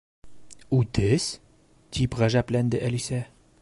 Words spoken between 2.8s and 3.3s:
Әлисә.